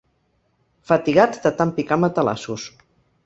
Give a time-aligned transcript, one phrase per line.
[0.91, 2.65] Fatigats de tant picar matalassos.